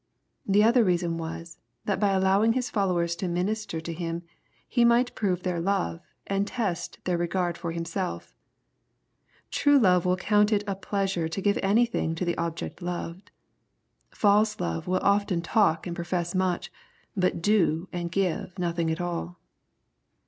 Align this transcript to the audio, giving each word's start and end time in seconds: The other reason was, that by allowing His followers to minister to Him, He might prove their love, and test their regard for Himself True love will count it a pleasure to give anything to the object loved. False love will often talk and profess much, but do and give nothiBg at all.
The 0.47 0.63
other 0.63 0.83
reason 0.83 1.19
was, 1.19 1.59
that 1.85 1.99
by 1.99 2.09
allowing 2.13 2.53
His 2.53 2.71
followers 2.71 3.15
to 3.17 3.27
minister 3.27 3.79
to 3.79 3.93
Him, 3.93 4.23
He 4.67 4.83
might 4.83 5.13
prove 5.13 5.43
their 5.43 5.59
love, 5.59 6.01
and 6.25 6.47
test 6.47 6.97
their 7.03 7.19
regard 7.19 7.55
for 7.55 7.71
Himself 7.71 8.33
True 9.51 9.77
love 9.77 10.03
will 10.03 10.17
count 10.17 10.51
it 10.51 10.63
a 10.65 10.75
pleasure 10.75 11.27
to 11.27 11.39
give 11.39 11.59
anything 11.61 12.15
to 12.15 12.25
the 12.25 12.35
object 12.39 12.81
loved. 12.81 13.29
False 14.09 14.59
love 14.59 14.87
will 14.87 15.01
often 15.03 15.43
talk 15.43 15.85
and 15.85 15.95
profess 15.95 16.33
much, 16.33 16.71
but 17.15 17.39
do 17.39 17.87
and 17.93 18.11
give 18.11 18.55
nothiBg 18.55 18.93
at 18.93 19.01
all. 19.01 19.37